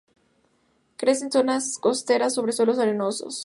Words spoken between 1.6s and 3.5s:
costeras sobre suelos arenosos.